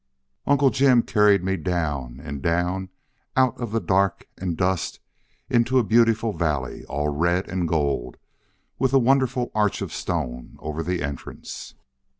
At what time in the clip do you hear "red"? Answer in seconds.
7.09-7.47